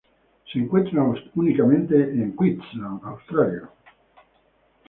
[0.51, 1.03] Se encuentra
[1.35, 3.69] únicamente en Queensland, Australia.